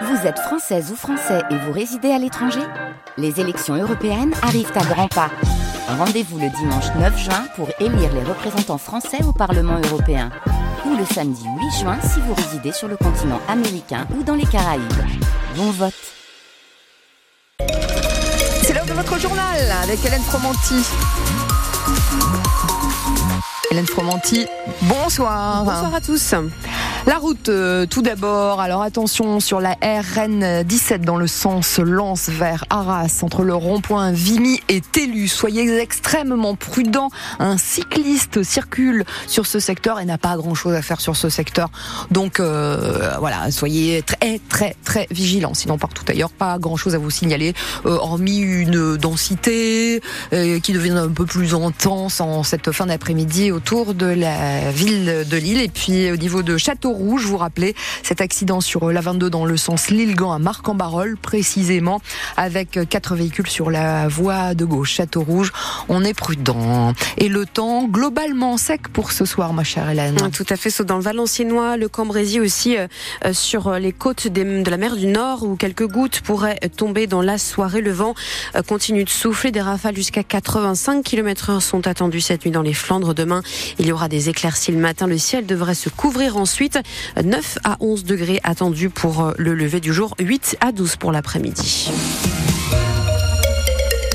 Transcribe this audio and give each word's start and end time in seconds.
Vous 0.00 0.26
êtes 0.26 0.38
française 0.38 0.90
ou 0.90 0.96
français 0.96 1.42
et 1.50 1.56
vous 1.56 1.72
résidez 1.72 2.10
à 2.10 2.18
l'étranger 2.18 2.62
Les 3.18 3.40
élections 3.40 3.74
européennes 3.74 4.32
arrivent 4.42 4.72
à 4.74 4.84
grands 4.84 5.08
pas. 5.08 5.30
Rendez-vous 5.86 6.38
le 6.38 6.48
dimanche 6.48 6.86
9 6.98 7.18
juin 7.18 7.44
pour 7.56 7.68
élire 7.78 8.12
les 8.14 8.22
représentants 8.22 8.78
français 8.78 9.22
au 9.24 9.32
Parlement 9.32 9.78
européen. 9.84 10.30
Ou 10.86 10.96
le 10.96 11.04
samedi 11.04 11.44
8 11.44 11.80
juin 11.80 11.98
si 12.02 12.20
vous 12.20 12.32
résidez 12.34 12.72
sur 12.72 12.88
le 12.88 12.96
continent 12.96 13.40
américain 13.48 14.06
ou 14.18 14.22
dans 14.22 14.34
les 14.34 14.46
Caraïbes. 14.46 14.82
Bon 15.56 15.70
vote 15.70 15.92
C'est 18.62 18.72
l'heure 18.72 18.86
de 18.86 18.92
votre 18.94 19.20
journal 19.20 19.60
avec 19.82 20.04
Hélène 20.04 20.22
Fromanti. 20.22 20.86
Hélène 23.70 23.86
Fromanti, 23.86 24.46
bonsoir. 24.82 25.64
Bonsoir 25.64 25.94
à 25.94 26.00
tous. 26.00 26.34
La 27.04 27.16
route, 27.16 27.48
euh, 27.48 27.84
tout 27.84 28.00
d'abord. 28.00 28.60
Alors 28.60 28.80
attention 28.80 29.40
sur 29.40 29.60
la 29.60 29.76
RN 29.82 30.62
17 30.62 31.02
dans 31.02 31.16
le 31.16 31.26
sens 31.26 31.80
Lens 31.80 32.28
vers 32.28 32.64
Arras, 32.70 33.22
entre 33.22 33.42
le 33.42 33.56
rond-point 33.56 34.12
Vimy 34.12 34.60
et 34.68 34.80
Télu. 34.80 35.26
Soyez 35.26 35.78
extrêmement 35.78 36.54
prudents. 36.54 37.10
Un 37.40 37.58
cycliste 37.58 38.44
circule 38.44 39.04
sur 39.26 39.46
ce 39.46 39.58
secteur 39.58 39.98
et 39.98 40.04
n'a 40.04 40.16
pas 40.16 40.36
grand-chose 40.36 40.74
à 40.74 40.82
faire 40.82 41.00
sur 41.00 41.16
ce 41.16 41.28
secteur. 41.28 41.70
Donc 42.12 42.38
euh, 42.38 43.16
voilà, 43.18 43.50
soyez 43.50 44.02
très 44.02 44.40
très 44.48 44.76
très 44.84 45.08
vigilants. 45.10 45.54
Sinon 45.54 45.78
partout 45.78 46.04
ailleurs, 46.06 46.30
pas 46.30 46.60
grand-chose 46.60 46.94
à 46.94 46.98
vous 46.98 47.10
signaler, 47.10 47.52
euh, 47.84 47.96
hormis 47.96 48.38
une 48.38 48.96
densité 48.96 50.00
qui 50.30 50.72
devient 50.72 50.90
un 50.92 51.08
peu 51.08 51.26
plus 51.26 51.54
intense 51.54 52.20
en 52.20 52.44
cette 52.44 52.70
fin 52.70 52.86
d'après-midi 52.86 53.50
autour 53.50 53.94
de 53.94 54.06
la 54.06 54.70
ville 54.70 55.26
de 55.28 55.36
Lille 55.36 55.60
et 55.60 55.68
puis 55.68 56.10
au 56.12 56.16
niveau 56.16 56.42
de 56.42 56.56
Château 56.56 56.91
rouge. 56.92 57.26
Vous 57.26 57.36
rappelez 57.36 57.74
cet 58.02 58.20
accident 58.20 58.60
sur 58.60 58.90
la 58.90 59.00
22 59.00 59.30
dans 59.30 59.44
le 59.44 59.56
sens 59.56 59.90
Lille-Gand 59.90 60.32
à 60.32 60.38
Marc-en-Barol, 60.38 61.16
précisément 61.16 62.00
avec 62.36 62.78
quatre 62.88 63.14
véhicules 63.14 63.48
sur 63.48 63.70
la 63.70 64.08
voie 64.08 64.54
de 64.54 64.64
gauche. 64.64 64.94
Château 64.94 65.22
Rouge, 65.22 65.52
on 65.88 66.04
est 66.04 66.14
prudent. 66.14 66.92
Et 67.18 67.28
le 67.28 67.46
temps 67.46 67.84
globalement 67.86 68.56
sec 68.56 68.88
pour 68.88 69.12
ce 69.12 69.24
soir, 69.24 69.52
ma 69.52 69.64
chère 69.64 69.88
Hélène. 69.88 70.30
Tout 70.30 70.46
à 70.48 70.56
fait, 70.56 70.70
sauf 70.70 70.86
dans 70.86 70.96
le 70.96 71.02
Valenciennois, 71.02 71.76
le 71.76 71.88
Cambrésis 71.88 72.40
aussi 72.40 72.76
euh, 72.76 72.86
euh, 73.24 73.32
sur 73.32 73.72
les 73.72 73.92
côtes 73.92 74.28
de 74.28 74.70
la 74.70 74.76
mer 74.76 74.96
du 74.96 75.06
Nord 75.06 75.42
où 75.44 75.56
quelques 75.56 75.86
gouttes 75.86 76.20
pourraient 76.20 76.58
tomber 76.76 77.06
dans 77.06 77.22
la 77.22 77.38
soirée. 77.38 77.80
Le 77.80 77.92
vent 77.92 78.14
euh, 78.54 78.62
continue 78.62 79.04
de 79.04 79.10
souffler, 79.10 79.50
des 79.50 79.60
rafales 79.60 79.96
jusqu'à 79.96 80.22
85 80.22 81.02
km 81.04 81.52
h 81.52 81.60
sont 81.60 81.86
attendues 81.86 82.20
cette 82.20 82.44
nuit 82.44 82.50
dans 82.50 82.62
les 82.62 82.74
Flandres. 82.74 83.14
Demain, 83.14 83.42
il 83.78 83.86
y 83.86 83.92
aura 83.92 84.08
des 84.08 84.28
éclaircies 84.28 84.72
le 84.72 84.78
matin. 84.78 85.06
Le 85.06 85.18
ciel 85.18 85.46
devrait 85.46 85.74
se 85.74 85.88
couvrir 85.88 86.36
ensuite. 86.36 86.78
9 87.22 87.58
à 87.64 87.76
11 87.80 88.04
degrés 88.04 88.40
attendus 88.44 88.90
pour 88.90 89.20
euh, 89.20 89.32
le 89.38 89.54
lever 89.54 89.80
du 89.80 89.92
jour, 89.92 90.14
8 90.18 90.56
à 90.60 90.72
12 90.72 90.96
pour 90.96 91.12
l'après-midi. 91.12 91.90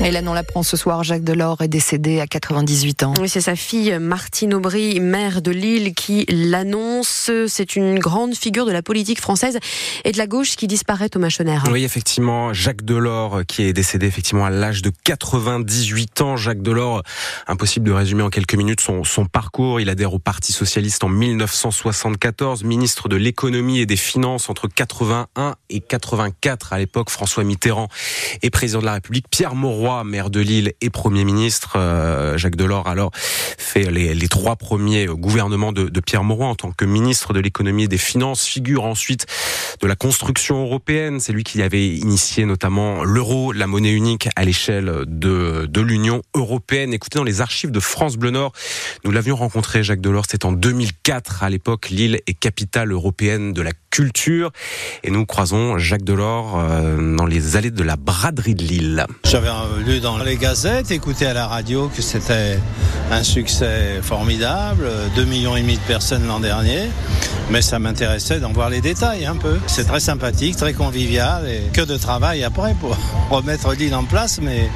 Hélène, 0.00 0.28
on 0.28 0.32
l'apprend 0.32 0.62
ce 0.62 0.76
soir, 0.76 1.02
Jacques 1.02 1.24
Delors 1.24 1.60
est 1.60 1.68
décédé 1.68 2.20
à 2.20 2.28
98 2.28 3.02
ans. 3.02 3.14
Oui, 3.20 3.28
c'est 3.28 3.40
sa 3.40 3.56
fille 3.56 3.98
Martine 3.98 4.54
Aubry, 4.54 5.00
maire 5.00 5.42
de 5.42 5.50
Lille, 5.50 5.92
qui 5.92 6.24
l'annonce. 6.28 7.32
C'est 7.48 7.74
une 7.74 7.98
grande 7.98 8.36
figure 8.36 8.64
de 8.64 8.70
la 8.70 8.80
politique 8.80 9.20
française 9.20 9.58
et 10.04 10.12
de 10.12 10.18
la 10.18 10.28
gauche 10.28 10.54
qui 10.54 10.68
disparaît, 10.68 11.08
Thomas 11.08 11.30
Schoner. 11.30 11.58
Oui, 11.72 11.82
effectivement, 11.82 12.52
Jacques 12.52 12.84
Delors 12.84 13.40
qui 13.48 13.64
est 13.64 13.72
décédé 13.72 14.06
effectivement 14.06 14.44
à 14.44 14.50
l'âge 14.50 14.82
de 14.82 14.92
98 15.04 16.20
ans. 16.20 16.36
Jacques 16.36 16.62
Delors, 16.62 17.02
impossible 17.48 17.86
de 17.86 17.92
résumer 17.92 18.22
en 18.22 18.30
quelques 18.30 18.54
minutes 18.54 18.80
son, 18.80 19.02
son 19.02 19.26
parcours. 19.26 19.80
Il 19.80 19.90
adhère 19.90 20.14
au 20.14 20.20
Parti 20.20 20.52
socialiste 20.52 21.02
en 21.02 21.08
1974, 21.08 22.62
ministre 22.62 23.08
de 23.08 23.16
l'économie 23.16 23.80
et 23.80 23.86
des 23.86 23.96
finances 23.96 24.48
entre 24.48 24.68
81 24.68 25.56
et 25.70 25.80
84 25.80 26.72
à 26.72 26.78
l'époque. 26.78 27.10
François 27.10 27.42
Mitterrand 27.42 27.88
est 28.42 28.50
président 28.50 28.78
de 28.78 28.86
la 28.86 28.92
République. 28.92 29.26
Pierre 29.28 29.56
Mauroy 29.56 29.87
maire 30.04 30.30
de 30.30 30.40
Lille 30.40 30.72
et 30.80 30.90
Premier 30.90 31.24
ministre. 31.24 31.74
Euh, 31.76 32.36
Jacques 32.36 32.56
Delors, 32.56 32.86
alors, 32.88 33.10
fait 33.14 33.90
les, 33.90 34.14
les 34.14 34.28
trois 34.28 34.56
premiers 34.56 35.06
gouvernements 35.06 35.72
de, 35.72 36.00
Pierre 36.00 36.24
Mauroy 36.24 36.46
en 36.46 36.54
tant 36.54 36.72
que 36.72 36.84
ministre 36.84 37.32
de 37.32 37.40
l'économie 37.40 37.84
et 37.84 37.88
des 37.88 37.98
finances, 37.98 38.44
figure 38.44 38.84
ensuite 38.84 39.26
de 39.80 39.86
la 39.86 39.96
construction 39.96 40.62
européenne. 40.62 41.20
C'est 41.20 41.32
lui 41.32 41.44
qui 41.44 41.62
avait 41.62 41.88
initié 41.88 42.44
notamment 42.44 43.02
l'euro, 43.04 43.52
la 43.52 43.66
monnaie 43.66 43.92
unique 43.92 44.28
à 44.36 44.44
l'échelle 44.44 45.04
de, 45.06 45.66
de 45.66 45.80
l'Union 45.80 46.22
européenne. 46.34 46.92
Écoutez, 46.92 47.18
dans 47.18 47.24
les 47.24 47.40
archives 47.40 47.70
de 47.70 47.80
France 47.80 48.16
Bleu 48.16 48.30
Nord, 48.30 48.52
nous 49.04 49.10
l'avions 49.10 49.36
rencontré, 49.36 49.82
Jacques 49.82 50.00
Delors, 50.00 50.26
c'était 50.28 50.46
en 50.46 50.52
2004. 50.52 51.42
À 51.42 51.50
l'époque, 51.50 51.88
Lille 51.90 52.20
est 52.26 52.38
capitale 52.38 52.92
européenne 52.92 53.52
de 53.52 53.62
la 53.62 53.72
culture. 53.98 54.52
Et 55.02 55.10
nous 55.10 55.26
croisons 55.26 55.76
Jacques 55.76 56.04
Delors 56.04 56.56
euh, 56.56 57.16
dans 57.16 57.26
les 57.26 57.56
allées 57.56 57.72
de 57.72 57.82
la 57.82 57.96
braderie 57.96 58.54
de 58.54 58.62
Lille. 58.62 59.04
J'avais 59.24 59.48
lu 59.84 59.98
dans 59.98 60.18
les 60.18 60.36
gazettes, 60.36 60.92
écouté 60.92 61.26
à 61.26 61.34
la 61.34 61.48
radio 61.48 61.88
que 61.88 62.00
c'était 62.00 62.60
un 63.10 63.24
succès 63.24 63.98
formidable, 64.00 64.88
2 65.16 65.24
millions 65.24 65.56
et 65.56 65.62
demi 65.62 65.74
de 65.74 65.82
personnes 65.82 66.28
l'an 66.28 66.38
dernier, 66.38 66.82
mais 67.50 67.60
ça 67.60 67.80
m'intéressait 67.80 68.38
d'en 68.38 68.52
voir 68.52 68.70
les 68.70 68.80
détails 68.80 69.26
un 69.26 69.34
peu. 69.34 69.58
C'est 69.66 69.86
très 69.86 69.98
sympathique, 69.98 70.56
très 70.56 70.74
convivial 70.74 71.48
et 71.48 71.62
que 71.72 71.80
de 71.80 71.96
travail 71.96 72.44
après 72.44 72.74
pour 72.80 72.96
remettre 73.30 73.74
l'île 73.74 73.96
en 73.96 74.04
place, 74.04 74.38
mais 74.40 74.68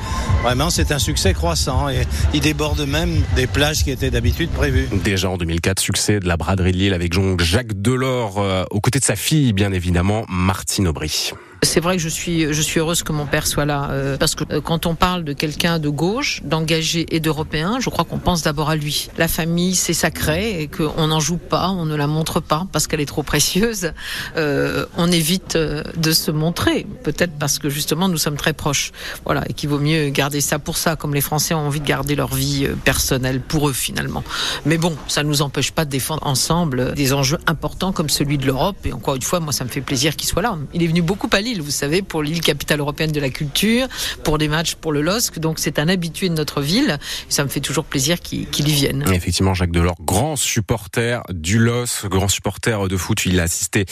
vraiment 0.42 0.70
c'est 0.70 0.90
un 0.90 0.98
succès 0.98 1.32
croissant 1.32 1.88
et 1.88 2.02
il 2.34 2.40
déborde 2.40 2.80
même 2.88 3.22
des 3.36 3.46
plages 3.46 3.84
qui 3.84 3.92
étaient 3.92 4.10
d'habitude 4.10 4.50
prévues. 4.50 4.88
Déjà 5.04 5.30
en 5.30 5.36
2004, 5.36 5.78
succès 5.78 6.18
de 6.18 6.26
la 6.26 6.36
braderie 6.36 6.72
de 6.72 6.78
Lille 6.78 6.94
avec 6.94 7.12
Jacques 7.38 7.80
Delors 7.80 8.38
euh, 8.38 8.64
aux 8.70 8.80
côtés 8.80 8.98
de 8.98 9.04
sa 9.04 9.11
fille, 9.16 9.52
bien 9.52 9.72
évidemment, 9.72 10.24
Martine 10.28 10.88
Aubry. 10.88 11.32
C'est 11.64 11.78
vrai 11.78 11.96
que 11.96 12.02
je 12.02 12.08
suis, 12.08 12.52
je 12.52 12.60
suis 12.60 12.80
heureuse 12.80 13.04
que 13.04 13.12
mon 13.12 13.24
père 13.24 13.46
soit 13.46 13.64
là, 13.64 13.88
euh, 13.92 14.16
parce 14.16 14.34
que 14.34 14.42
euh, 14.50 14.60
quand 14.60 14.84
on 14.84 14.96
parle 14.96 15.22
de 15.22 15.32
quelqu'un 15.32 15.78
de 15.78 15.88
gauche, 15.88 16.40
d'engagé 16.42 17.06
et 17.14 17.20
d'européen, 17.20 17.78
je 17.78 17.88
crois 17.88 18.04
qu'on 18.04 18.18
pense 18.18 18.42
d'abord 18.42 18.68
à 18.68 18.74
lui. 18.74 19.08
La 19.16 19.28
famille, 19.28 19.76
c'est 19.76 19.94
sacré 19.94 20.60
et 20.60 20.66
qu'on 20.66 21.06
n'en 21.06 21.20
joue 21.20 21.36
pas, 21.36 21.70
on 21.70 21.84
ne 21.84 21.94
la 21.94 22.08
montre 22.08 22.40
pas 22.40 22.66
parce 22.72 22.88
qu'elle 22.88 23.00
est 23.00 23.06
trop 23.06 23.22
précieuse. 23.22 23.92
Euh, 24.36 24.86
on 24.96 25.10
évite 25.12 25.54
euh, 25.54 25.84
de 25.96 26.10
se 26.10 26.32
montrer, 26.32 26.84
peut-être 27.04 27.32
parce 27.38 27.60
que 27.60 27.68
justement 27.68 28.08
nous 28.08 28.18
sommes 28.18 28.36
très 28.36 28.54
proches. 28.54 28.90
Voilà, 29.24 29.44
et 29.48 29.52
qu'il 29.52 29.68
vaut 29.68 29.78
mieux 29.78 30.08
garder 30.08 30.40
ça 30.40 30.58
pour 30.58 30.76
ça, 30.76 30.96
comme 30.96 31.14
les 31.14 31.20
Français 31.20 31.54
ont 31.54 31.66
envie 31.66 31.80
de 31.80 31.86
garder 31.86 32.16
leur 32.16 32.34
vie 32.34 32.66
euh, 32.66 32.74
personnelle 32.74 33.40
pour 33.40 33.68
eux 33.68 33.72
finalement. 33.72 34.24
Mais 34.66 34.78
bon, 34.78 34.96
ça 35.06 35.22
ne 35.22 35.28
nous 35.28 35.42
empêche 35.42 35.70
pas 35.70 35.84
de 35.84 35.90
défendre 35.90 36.26
ensemble 36.26 36.92
des 36.94 37.12
enjeux 37.12 37.38
importants 37.46 37.92
comme 37.92 38.08
celui 38.08 38.36
de 38.36 38.46
l'Europe. 38.46 38.76
Et 38.84 38.92
encore 38.92 39.14
une 39.14 39.22
fois, 39.22 39.38
moi, 39.38 39.52
ça 39.52 39.62
me 39.62 39.70
fait 39.70 39.80
plaisir 39.80 40.16
qu'il 40.16 40.28
soit 40.28 40.42
là. 40.42 40.58
Il 40.74 40.82
est 40.82 40.88
venu 40.88 41.02
beaucoup 41.02 41.30
à 41.32 41.40
Lille 41.40 41.51
vous 41.60 41.70
savez, 41.70 42.02
pour 42.02 42.22
l'île 42.22 42.40
capitale 42.40 42.80
européenne 42.80 43.12
de 43.12 43.20
la 43.20 43.30
culture, 43.30 43.88
pour 44.24 44.38
des 44.38 44.48
matchs 44.48 44.74
pour 44.74 44.92
le 44.92 45.02
LOSC. 45.02 45.38
Donc 45.38 45.58
c'est 45.58 45.78
un 45.78 45.88
habitué 45.88 46.28
de 46.28 46.34
notre 46.34 46.60
ville. 46.60 46.98
ça 47.28 47.44
me 47.44 47.48
fait 47.48 47.60
toujours 47.60 47.84
plaisir 47.84 48.20
qu'il 48.20 48.68
y 48.68 48.72
vienne. 48.72 49.04
effectivement, 49.12 49.54
Jacques 49.54 49.72
Delors, 49.72 49.96
grand 50.00 50.36
supporter 50.36 51.22
du 51.30 51.58
LOSC, 51.58 52.06
grand 52.06 52.28
supporter 52.28 52.88
de 52.88 52.96
foot. 52.96 53.26
Il 53.26 53.40
a 53.40 53.44
assisté 53.44 53.86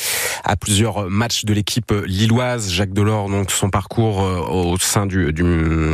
à 0.45 0.57
plusieurs 0.57 1.09
matchs 1.11 1.45
de 1.45 1.53
l'équipe 1.53 1.93
lilloise. 2.07 2.71
Jacques 2.71 2.93
Delors, 2.93 3.29
donc 3.29 3.51
son 3.51 3.71
parcours 3.71 4.23
euh, 4.23 4.39
au 4.39 4.79
sein 4.79 5.07
du, 5.07 5.33
du, 5.33 5.43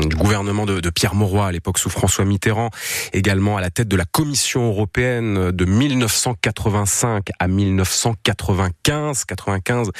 du 0.07 0.17
gouvernement 0.17 0.67
de, 0.67 0.81
de, 0.81 0.91
Pierre 0.91 1.15
Mauroy 1.15 1.47
à 1.47 1.53
l'époque 1.53 1.79
sous 1.79 1.91
François 1.91 2.25
Mitterrand, 2.25 2.71
également 3.13 3.57
à 3.57 3.61
la 3.61 3.71
tête 3.71 3.89
de 3.89 3.97
la 3.97 4.05
Commission 4.05 4.69
européenne 4.69 5.51
de 5.51 5.65
1985 5.65 7.29
à 7.39 7.49
1995. 7.49 9.25
95, 9.25 9.91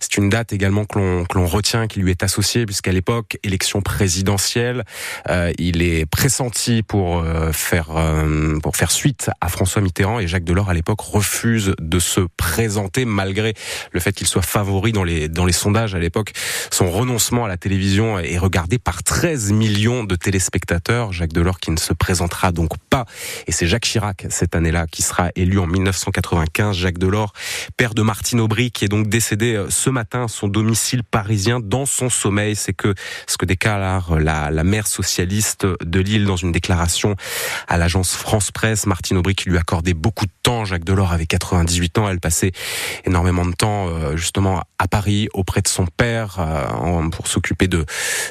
c'est 0.00 0.16
une 0.16 0.28
date 0.28 0.52
également 0.52 0.84
que 0.84 0.98
l'on 0.98 1.09
que 1.28 1.38
l'on 1.38 1.46
retient, 1.46 1.86
qui 1.86 2.00
lui 2.00 2.10
est 2.10 2.22
associé, 2.22 2.66
puisqu'à 2.66 2.92
l'époque, 2.92 3.38
élection 3.42 3.80
présidentielle, 3.80 4.84
euh, 5.28 5.52
il 5.58 5.82
est 5.82 6.06
pressenti 6.06 6.82
pour 6.82 7.18
euh, 7.18 7.52
faire 7.52 7.88
euh, 7.96 8.58
pour 8.60 8.76
faire 8.76 8.90
suite 8.90 9.30
à 9.40 9.48
François 9.48 9.82
Mitterrand 9.82 10.20
et 10.20 10.26
Jacques 10.26 10.44
Delors 10.44 10.70
à 10.70 10.74
l'époque 10.74 11.00
refuse 11.00 11.74
de 11.80 11.98
se 11.98 12.20
présenter 12.36 13.04
malgré 13.04 13.54
le 13.92 14.00
fait 14.00 14.12
qu'il 14.12 14.26
soit 14.26 14.42
favori 14.42 14.92
dans 14.92 15.04
les 15.04 15.28
dans 15.28 15.44
les 15.44 15.52
sondages 15.52 15.94
à 15.94 15.98
l'époque. 15.98 16.32
Son 16.70 16.90
renoncement 16.90 17.44
à 17.44 17.48
la 17.48 17.56
télévision 17.56 18.18
est 18.18 18.38
regardé 18.38 18.78
par 18.78 19.02
13 19.02 19.52
millions 19.52 20.04
de 20.04 20.14
téléspectateurs. 20.16 21.12
Jacques 21.12 21.32
Delors 21.32 21.60
qui 21.60 21.70
ne 21.70 21.78
se 21.78 21.92
présentera 21.92 22.52
donc 22.52 22.70
pas 22.90 23.04
et 23.46 23.52
c'est 23.52 23.66
Jacques 23.66 23.84
Chirac 23.84 24.26
cette 24.30 24.54
année-là 24.54 24.86
qui 24.86 25.02
sera 25.02 25.30
élu 25.36 25.58
en 25.58 25.66
1995. 25.66 26.76
Jacques 26.76 26.98
Delors, 26.98 27.32
père 27.76 27.94
de 27.94 28.02
Martine 28.02 28.40
Aubry 28.40 28.70
qui 28.70 28.84
est 28.84 28.88
donc 28.88 29.08
décédé 29.08 29.64
ce 29.68 29.90
matin 29.90 30.28
son 30.28 30.48
domicile 30.48 30.99
parisien 31.02 31.60
dans 31.60 31.86
son 31.86 32.08
sommeil? 32.08 32.56
C'est 32.56 32.72
que 32.72 32.94
ce 33.26 33.36
que 33.36 33.46
déclare 33.46 34.18
la, 34.18 34.50
la 34.50 34.64
maire 34.64 34.86
socialiste 34.86 35.66
de 35.84 36.00
Lille 36.00 36.24
dans 36.24 36.36
une 36.36 36.52
déclaration 36.52 37.16
à 37.68 37.78
l'agence 37.78 38.14
France 38.14 38.50
Presse. 38.50 38.86
Martine 38.86 39.16
Aubry 39.16 39.34
qui 39.34 39.48
lui 39.48 39.58
accordait 39.58 39.94
beaucoup 39.94 40.26
de 40.26 40.32
temps. 40.42 40.64
Jacques 40.64 40.84
Delors 40.84 41.12
avait 41.12 41.26
98 41.26 41.98
ans. 41.98 42.08
Elle 42.08 42.20
passait 42.20 42.52
énormément 43.04 43.44
de 43.44 43.52
temps 43.52 43.88
euh, 43.88 44.16
justement 44.16 44.62
à 44.78 44.88
Paris 44.88 45.28
auprès 45.32 45.62
de 45.62 45.68
son 45.68 45.86
père 45.86 46.36
euh, 46.38 47.08
pour 47.10 47.26
s'occuper 47.26 47.68
de, 47.68 47.84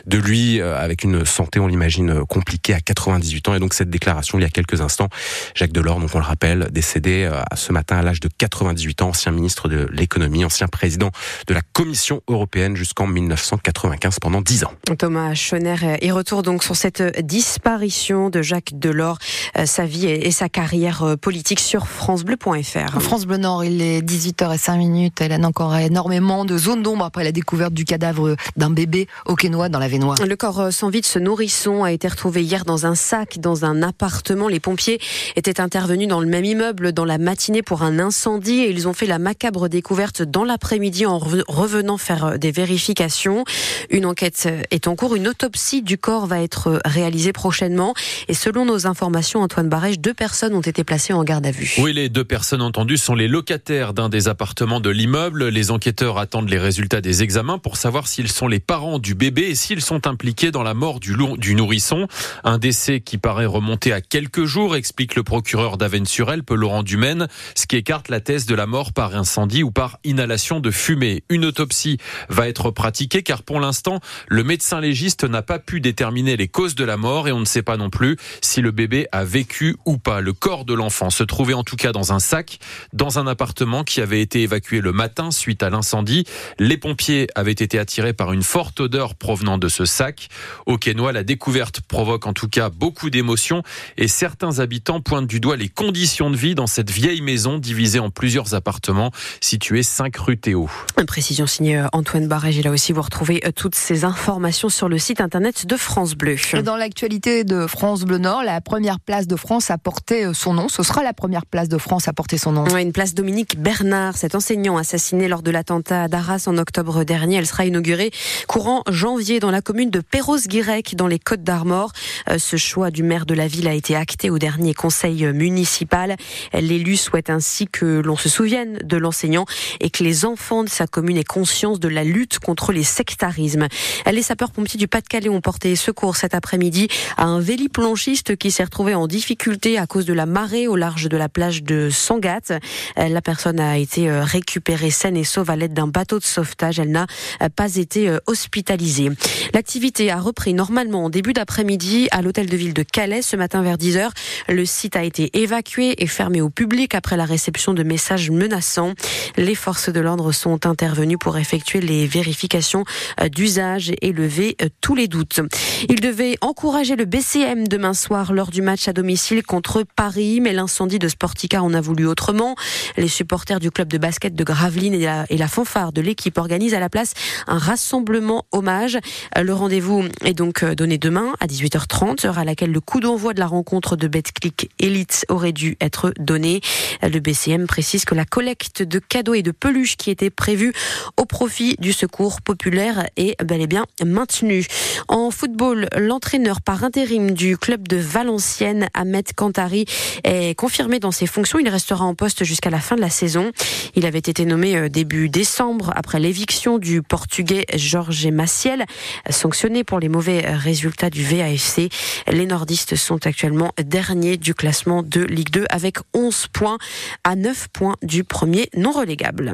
de 0.06 0.18
lui 0.18 0.60
euh, 0.60 0.78
avec 0.80 1.04
une 1.04 1.26
santé, 1.26 1.60
on 1.60 1.68
l'imagine, 1.68 2.26
compliquée 2.26 2.74
à 2.74 2.82
98 2.82 3.50
ans. 3.50 3.56
Et 3.56 3.60
donc 3.60 3.74
cette 3.74 3.90
déclaration 3.90 4.38
il 4.40 4.42
y 4.42 4.46
a 4.46 4.50
quelques 4.50 4.82
instants, 4.82 5.10
Jacques 5.56 5.72
Delors, 5.72 6.00
donc 6.00 6.12
on 6.14 6.20
le 6.20 6.26
rappelle, 6.26 6.70
décédé 6.72 7.30
ce 7.56 7.72
matin 7.72 7.98
à 7.98 8.02
l'âge 8.02 8.20
de 8.20 8.30
98 8.38 9.02
ans, 9.02 9.10
ancien 9.10 9.32
ministre 9.32 9.70
de 9.70 9.88
l'économie, 9.92 10.46
ancien 10.46 10.68
président 10.68 11.12
de 11.48 11.54
la 11.54 11.62
Commission 11.74 12.22
européenne 12.28 12.59
jusqu'en 12.74 13.08
1995 13.08 14.20
pendant 14.20 14.42
10 14.42 14.66
ans. 14.66 14.72
Thomas 14.98 15.34
Schoner 15.34 15.98
est 16.02 16.12
retour 16.12 16.44
donc 16.44 16.64
sur 16.64 16.76
cette 16.76 17.26
disparition 17.26 18.30
de 18.30 18.42
Jacques 18.42 18.72
Delors, 18.74 19.18
sa 19.66 19.86
vie 19.86 20.08
et 20.08 20.32
sa 20.32 20.50
carrière 20.50 21.16
politique 21.22 21.60
sur 21.60 21.88
francebleu.fr. 21.88 23.02
France 23.02 23.26
Bleu 23.26 23.38
Nord, 23.38 23.64
il 23.64 23.82
est 23.82 24.02
18h05 24.02 24.78
minutes. 24.78 25.22
Elle 25.22 25.32
a 25.32 25.40
encore 25.40 25.76
énormément 25.76 26.46
de 26.46 26.58
zones 26.58 26.84
d'ombre 26.84 27.06
après 27.06 27.24
la 27.24 27.32
découverte 27.32 27.74
du 27.74 27.86
cadavre 27.86 28.36
d'un 28.58 28.70
bébé 28.70 29.08
au 29.26 29.36
Quénois 29.36 29.70
dans 29.70 29.80
la 29.80 29.88
Vénois. 29.88 30.16
Le 30.26 30.36
corps 30.36 30.72
sans 30.72 30.90
vie 30.90 31.02
de 31.02 31.06
ce 31.06 31.20
nourrisson 31.20 31.84
a 31.84 31.92
été 31.92 32.08
retrouvé 32.08 32.44
hier 32.44 32.66
dans 32.66 32.86
un 32.86 32.96
sac 32.96 33.40
dans 33.40 33.66
un 33.66 33.82
appartement. 33.82 34.48
Les 34.48 34.60
pompiers 34.60 35.00
étaient 35.36 35.62
intervenus 35.62 36.08
dans 36.08 36.20
le 36.20 36.28
même 36.28 36.46
immeuble 36.46 36.92
dans 36.92 37.06
la 37.06 37.18
matinée 37.18 37.62
pour 37.62 37.84
un 37.84 38.00
incendie 38.00 38.60
et 38.60 38.70
ils 38.70 38.88
ont 38.88 38.94
fait 38.94 39.06
la 39.06 39.20
macabre 39.20 39.70
découverte 39.70 40.22
dans 40.22 40.44
l'après-midi 40.44 41.06
en 41.06 41.18
revenant 41.18 41.98
faire 41.98 42.39
des 42.40 42.52
vérifications. 42.52 43.44
Une 43.90 44.06
enquête 44.06 44.50
est 44.72 44.88
en 44.88 44.96
cours. 44.96 45.16
Une 45.16 45.28
autopsie 45.28 45.82
du 45.82 45.98
corps 45.98 46.26
va 46.26 46.42
être 46.42 46.82
réalisée 46.86 47.34
prochainement. 47.34 47.94
Et 48.28 48.34
selon 48.34 48.66
nos 48.66 48.88
informations, 48.88 49.42
Antoine 49.42 49.70
Barège, 49.70 50.00
deux 50.00 50.14
personnes 50.14 50.54
ont 50.54 50.62
été 50.62 50.84
placées 50.84 51.14
en 51.14 51.24
garde 51.24 51.46
à 51.46 51.52
vue. 51.52 51.76
Oui, 51.78 51.94
les 51.94 52.10
deux 52.10 52.24
personnes 52.24 52.62
entendues 52.62 52.98
sont 52.98 53.16
les 53.16 53.28
locataires 53.28 53.94
d'un 53.94 54.10
des 54.10 54.28
appartements 54.28 54.80
de 54.80 54.90
l'immeuble. 54.90 55.50
Les 55.50 55.72
enquêteurs 55.72 56.18
attendent 56.18 56.50
les 56.50 56.58
résultats 56.58 57.02
des 57.02 57.24
examens 57.24 57.58
pour 57.58 57.78
savoir 57.78 58.08
s'ils 58.08 58.32
sont 58.32 58.48
les 58.48 58.60
parents 58.60 59.00
du 59.00 59.16
bébé 59.16 59.44
et 59.44 59.56
s'ils 59.56 59.82
sont 59.82 60.08
impliqués 60.08 60.52
dans 60.52 60.64
la 60.64 60.74
mort 60.74 61.00
du, 61.00 61.16
nourrisson. 61.56 62.08
Un 62.44 62.58
décès 62.58 63.02
qui 63.02 63.18
paraît 63.18 63.46
remonter 63.46 63.94
à 63.94 64.02
quelques 64.02 64.46
jours, 64.46 64.76
explique 64.76 65.16
le 65.16 65.24
procureur 65.24 65.78
d'Avennes-sur-Elpe, 65.78 66.50
Laurent 66.52 66.84
Dumaine, 66.84 67.28
ce 67.56 67.68
qui 67.68 67.76
écarte 67.76 68.10
la 68.10 68.20
thèse 68.20 68.46
de 68.46 68.56
la 68.56 68.66
mort 68.66 68.94
par 68.94 69.16
incendie 69.16 69.64
ou 69.64 69.72
par 69.72 70.00
inhalation 70.04 70.60
de 70.60 70.72
fumée. 70.72 71.24
Une 71.30 71.46
autopsie 71.46 71.98
va 72.30 72.48
être 72.48 72.72
pratiquée 72.72 73.24
car 73.24 73.44
pour 73.44 73.60
l'instant, 73.60 74.00
le 74.28 74.44
médecin 74.44 74.80
légiste 74.80 75.24
n'a 75.24 75.42
pas 75.42 75.60
pu 75.60 75.82
déterminer 75.82 76.38
les 76.38 76.48
causes 76.48 76.76
de 76.76 76.84
la 76.84 76.98
mort 76.98 77.28
et 77.28 77.32
on 77.32 77.40
ne 77.40 77.46
sait 77.46 77.62
pas 77.62 77.78
non 77.78 77.90
plus 77.90 78.18
si 78.42 78.62
le 78.62 78.72
bébé 78.72 79.08
a 79.12 79.24
vécu 79.24 79.76
ou 79.86 79.98
pas. 79.98 80.22
Le 80.22 80.34
corps 80.34 80.66
de 80.66 80.74
l'enfant 80.74 81.10
se 81.10 81.24
trouvait 81.24 81.54
en 81.54 81.64
tout 81.64 81.76
cas 81.76 81.92
dans 81.92 82.14
un 82.14 82.20
sac, 82.20 82.60
dans 82.94 83.20
un 83.20 83.28
appartement 83.28 83.84
qui 83.84 84.02
avait 84.02 84.22
été 84.22 84.44
évacué 84.44 84.82
le 84.82 84.92
matin 84.92 85.32
suite 85.32 85.64
à 85.64 85.70
l'incendie. 85.70 86.26
Les 86.60 86.78
pompiers 86.78 87.28
avaient 87.36 87.52
été 87.52 87.80
attirés 87.80 88.14
par 88.14 88.34
une 88.34 88.44
forte 88.44 88.80
odeur 88.80 89.16
provenant 89.16 89.58
de 89.58 89.68
ce 89.68 89.86
sac. 89.86 90.30
Au 90.66 90.78
Quénois, 90.78 91.12
la 91.12 91.24
découverte 91.24 91.82
provoque 91.82 92.28
en 92.28 92.34
tout 92.34 92.48
cas 92.48 92.70
beaucoup 92.70 93.10
d'émotions 93.10 93.64
et 93.98 94.08
certains 94.08 94.60
habitants 94.60 95.02
pointent 95.02 95.28
du 95.28 95.40
doigt 95.40 95.58
les 95.58 95.70
conditions 95.70 96.30
de 96.30 96.38
vie 96.38 96.56
dans 96.56 96.68
cette 96.68 96.92
vieille 96.92 97.22
maison 97.22 97.58
divisée 97.58 98.00
en 98.00 98.10
plusieurs 98.10 98.54
appartements 98.54 99.12
située 99.42 99.84
5 99.84 100.16
rue 100.18 100.38
Théo. 100.38 100.70
Précision 101.08 101.48
signée 101.48 101.80
euh, 101.80 101.88
Barrage. 102.28 102.58
Et 102.58 102.62
là 102.62 102.72
aussi, 102.72 102.92
vous 102.92 103.02
retrouvez 103.02 103.42
euh, 103.46 103.52
toutes 103.56 103.76
ces 103.76 104.06
informations 104.06 104.70
sur 104.70 104.90
le 104.90 104.98
site 104.98 105.22
internet 105.22 105.66
de 105.66 105.78
France 105.78 106.16
Bleu. 106.16 106.36
dans 106.64 106.76
l'actualité 106.76 107.44
de 107.44 107.68
France 107.68 108.04
Bleu 108.04 108.18
Nord, 108.18 108.44
la 108.44 108.62
première 108.62 109.00
place 109.00 109.28
de 109.28 109.36
France 109.36 109.72
a 109.72 109.78
porté 109.78 110.26
euh, 110.26 110.34
son 110.34 110.54
nom. 110.54 110.70
Ce 110.70 110.84
sera 110.84 111.04
la 111.04 111.14
première 111.14 111.46
place 111.46 111.70
de 111.70 111.78
France 111.78 112.08
à 112.08 112.14
porter 112.14 112.38
son 112.38 112.52
nom. 112.52 112.66
une 112.78 112.92
place 112.92 113.14
Dominique 113.14 113.60
Bernard, 113.60 114.18
cet 114.18 114.36
enseignant 114.36 114.78
assassiné 114.78 115.28
lors 115.28 115.42
de 115.42 115.52
l'attentat 115.52 116.08
d'Arras 116.08 116.46
en 116.48 116.58
octobre 116.58 117.04
dernier. 117.04 117.38
Elle 117.38 117.48
sera 117.48 117.66
inaugurée 117.66 118.12
courant 118.48 118.84
janvier 118.90 119.40
dans 119.40 119.52
la 119.52 119.62
commune 119.62 119.90
de 119.90 120.02
Perros-Guirec, 120.02 120.96
dans 120.96 121.08
les 121.08 121.20
Côtes 121.20 121.44
d'Armor. 121.44 121.92
Ce 122.38 122.58
choix 122.58 122.92
du 122.92 123.04
maire 123.04 123.26
de 123.26 123.34
la 123.34 123.48
ville 123.48 123.68
a 123.68 123.74
été 123.74 123.96
acté 123.96 124.30
au 124.30 124.40
dernier 124.40 124.74
conseil 124.74 125.26
municipal. 125.34 126.16
L'élu 126.54 126.98
souhaite 126.98 127.30
ainsi 127.30 127.68
que 127.68 127.86
l'on 127.86 128.16
se 128.16 128.30
souvienne 128.30 128.80
de 128.84 128.98
l'enseignant 128.98 129.46
et 129.80 129.90
que 129.90 130.04
les 130.04 130.26
enfants 130.26 130.64
de 130.64 130.70
sa 130.70 130.88
commune 130.88 131.18
aient 131.18 131.24
conscience 131.24 131.80
de 131.80 131.88
la 131.88 132.04
lutte 132.12 132.40
contre 132.40 132.72
les 132.72 132.84
sectarismes. 132.84 133.68
Les 134.12 134.22
sapeurs-pompiers 134.22 134.78
du 134.78 134.88
Pas-de-Calais 134.88 135.30
ont 135.30 135.42
porté 135.42 135.76
secours 135.76 136.16
cet 136.16 136.34
après-midi 136.34 136.88
à 137.18 137.26
un 137.26 137.40
véliplanchiste 137.40 138.36
qui 138.36 138.52
s'est 138.52 138.64
retrouvé 138.64 138.96
en 138.96 139.08
difficulté 139.08 139.78
à 139.78 139.88
cause 139.88 140.06
de 140.06 140.14
la 140.14 140.26
marée 140.26 140.68
au 140.68 140.76
large 140.76 141.08
de 141.10 141.18
la 141.18 141.30
plage 141.30 141.64
de 141.64 141.90
Sangat. 141.90 142.60
La 142.98 143.22
personne 143.22 143.60
a 143.60 143.78
été 143.78 144.10
euh, 144.10 144.24
récupérée 144.24 144.90
saine 144.92 145.18
et 145.18 145.24
sauve 145.24 145.50
à 145.50 145.56
l'aide 145.56 145.74
d'un 145.74 145.88
bateau 145.88 146.20
de 146.20 146.24
sauvetage. 146.24 146.80
Elle 146.80 146.92
n'a 146.92 147.08
euh, 147.42 147.50
pas 147.50 147.76
été 147.76 148.10
euh, 148.10 148.20
hospitalisée. 148.28 149.10
L'activité 149.54 150.12
a 150.12 150.20
repris 150.20 150.54
normalement 150.54 151.06
en 151.06 151.10
début 151.10 151.34
d'après-midi 151.34 152.08
à 152.12 152.22
l'hôtel 152.22 152.48
de 152.48 152.58
ville 152.58 152.74
de 152.74 152.84
Calais 152.84 153.22
ce 153.22 153.36
matin 153.36 153.62
vers 153.62 153.78
10h. 153.78 154.10
Le 154.48 154.66
site 154.66 154.96
a 154.96 155.04
été 155.04 155.30
évacué 155.40 156.02
et 156.02 156.08
fermé 156.08 156.42
au 156.42 156.50
public 156.50 156.96
après 156.96 157.18
la 157.18 157.26
réception 157.26 157.74
de 157.74 157.84
messages 157.84 158.30
menaçants. 158.32 158.94
Les 159.38 159.56
forces 159.56 159.90
de 159.90 160.00
l'ordre 160.00 160.32
sont 160.32 160.66
intervenues 160.66 161.18
pour 161.18 161.38
effectuer 161.38 161.82
les 161.82 161.99
vérifications 162.08 162.84
euh, 163.22 163.30
d'usage 163.30 163.92
et 164.02 164.12
lever 164.12 164.56
euh, 164.62 164.70
tous 164.82 164.96
les 164.96 165.08
doutes. 165.08 165.40
Il 165.88 166.02
devait 166.02 166.38
encourager 166.42 166.96
le 166.96 167.06
BCM 167.06 167.68
demain 167.68 167.94
soir 167.94 168.34
lors 168.34 168.52
du 168.52 168.62
match 168.62 168.88
à 168.88 168.94
domicile 168.94 169.44
contre 169.44 169.84
Paris, 169.96 170.40
mais 170.42 170.54
l'incendie 170.54 171.00
de 171.00 171.08
Sportica 171.08 171.64
en 171.64 171.74
a 171.74 171.82
voulu 171.82 172.06
autrement. 172.06 172.56
Les 172.98 173.08
supporters 173.08 173.60
du 173.60 173.72
club 173.72 173.88
de 173.88 173.98
basket 173.98 174.36
de 174.36 174.44
Gravelines 174.44 174.96
et 175.30 175.38
la, 175.38 175.48
fanfare 175.48 175.92
de 175.92 176.02
l'équipe 176.02 176.38
organisent 176.38 176.74
à 176.74 176.80
la 176.80 176.90
place 176.90 177.14
un 177.48 177.58
rassemblement 177.58 178.46
hommage. 178.52 178.98
Euh, 179.38 179.44
le 179.44 179.54
rendez-vous 179.54 180.06
est 180.24 180.34
donc 180.34 180.64
donné 180.64 180.98
demain 180.98 181.34
à 181.40 181.48
18h30, 181.48 182.26
heure 182.26 182.40
à 182.40 182.46
laquelle 182.46 182.72
le 182.72 182.82
coup 182.82 183.00
d'envoi 183.00 183.34
de 183.34 183.40
la 183.40 183.48
rencontre 183.48 183.96
de 183.96 184.08
Betclic 184.08 184.70
Elite 184.80 185.26
aurait 185.30 185.54
dû 185.54 185.78
être 185.82 186.14
donné. 186.20 186.62
Le 187.02 187.20
BCM 187.20 187.68
précise 187.68 188.06
que 188.06 188.16
la 188.16 188.26
collecte 188.26 188.84
de 188.84 189.00
cadeaux 189.00 189.34
et 189.34 189.44
de 189.44 189.52
peluches 189.52 189.98
qui 189.98 190.12
était 190.12 190.30
prévue 190.30 190.74
au 191.18 191.26
profit 191.26 191.76
du 191.80 191.89
secours 191.94 192.42
populaire 192.42 193.08
est 193.18 193.42
bel 193.44 193.62
et 193.62 193.68
bien 193.68 193.86
maintenue. 194.06 194.66
En 195.08 195.32
football, 195.32 195.88
l'entraîneur 195.98 196.62
par 196.62 196.84
intérim 196.84 197.32
du 197.32 197.58
club 197.58 197.88
de 197.88 197.98
Valenciennes, 197.98 198.90
Ahmed 198.94 199.34
Kantari, 199.34 199.86
est 200.24 200.56
confirmé 200.56 201.00
dans 201.00 201.12
ses 201.12 201.28
fonctions. 201.28 201.60
Il 201.60 201.70
restera 201.70 202.06
en 202.06 202.16
poste 202.16 202.44
jusqu'à 202.44 202.70
la 202.70 202.80
fin 202.80 202.96
de 202.96 203.02
la 203.02 203.10
saison. 203.10 203.52
Il 203.96 204.06
avait 204.06 204.20
été 204.20 204.46
nommé 204.46 204.76
euh, 204.76 204.90
début 204.90 205.30
décembre 205.30 205.92
après 205.96 206.20
l'éviction 206.20 206.78
du 206.78 207.02
portugais 207.02 207.66
Jorge 207.76 208.28
Maciel, 208.28 208.86
sanctionné 209.30 209.84
pour 209.84 210.00
les 210.00 210.10
mauvais 210.10 210.42
résultats 210.42 211.10
du 211.10 211.24
VAFC. 211.24 211.90
Les 212.28 212.46
nordistes 212.46 212.96
sont 212.96 213.26
actuellement 213.26 213.72
derniers 213.84 214.38
du 214.38 214.54
classement 214.54 215.04
de 215.04 215.22
Ligue 215.22 215.52
2 215.52 215.66
avec 215.70 215.98
11 216.14 216.48
points 216.54 216.78
à 217.24 217.36
9 217.36 217.68
points 217.70 217.96
du 218.02 218.24
premier 218.24 218.70
non 218.76 218.92
relégable. 218.92 219.54